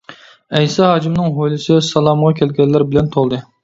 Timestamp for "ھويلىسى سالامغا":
1.37-2.35